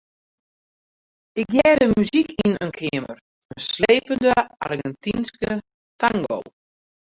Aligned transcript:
Ik 1.41 1.47
hearde 1.57 1.85
muzyk 1.97 2.29
yn 2.45 2.53
in 2.65 2.71
keamer, 2.77 3.17
in 3.51 3.59
slepende 3.69 4.33
Argentynske 4.65 5.51
tango. 5.99 6.39